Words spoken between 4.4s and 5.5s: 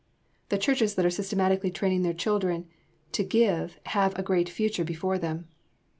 future before them.